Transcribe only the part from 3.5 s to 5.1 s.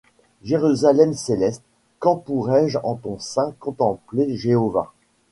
contempler Jéhova?